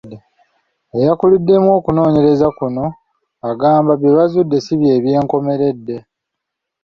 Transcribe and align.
Eyakuliddemu 0.97 1.69
okunoonyereza 1.79 2.47
kuno 2.57 2.85
agamba 3.49 3.93
bye 3.97 4.11
bazudde 4.17 4.57
si 4.65 4.73
bye 4.79 4.95
byenkomeredde. 5.03 5.97